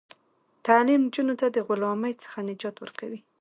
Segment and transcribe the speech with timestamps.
[0.65, 3.19] تعلیم نجونو ته د غلامۍ څخه نجات ورکوي.